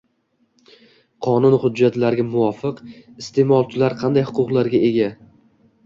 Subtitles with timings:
[1.27, 2.83] Qonun hujjatlariga muvofiq,
[3.25, 5.17] iste’molchilar qanday huquqlarga ega?